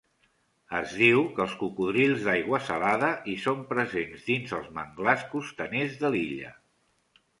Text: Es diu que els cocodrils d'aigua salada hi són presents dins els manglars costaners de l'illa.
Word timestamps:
Es 0.77 0.93
diu 1.01 1.19
que 1.35 1.43
els 1.45 1.51
cocodrils 1.59 2.23
d'aigua 2.29 2.61
salada 2.69 3.11
hi 3.33 3.37
són 3.43 3.61
presents 3.75 4.25
dins 4.33 4.57
els 4.61 4.73
manglars 4.79 5.27
costaners 5.35 5.99
de 6.05 6.13
l'illa. 6.17 6.51